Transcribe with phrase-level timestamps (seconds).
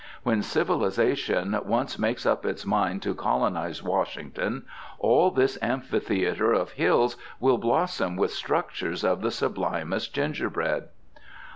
[0.23, 4.65] When civilization once makes up its mind to colonize Washington,
[4.97, 10.85] all this amphitheatre of hills will blossom with structures of the sublimest gingerbread.